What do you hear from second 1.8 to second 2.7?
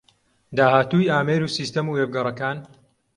و وێبگەڕەکان